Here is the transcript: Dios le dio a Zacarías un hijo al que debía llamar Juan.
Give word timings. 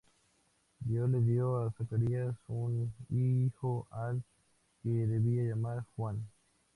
Dios 0.79 1.11
le 1.11 1.21
dio 1.21 1.57
a 1.57 1.71
Zacarías 1.73 2.35
un 2.47 2.91
hijo 3.11 3.87
al 3.91 4.23
que 4.81 4.89
debía 4.89 5.43
llamar 5.43 5.85
Juan. 5.95 6.25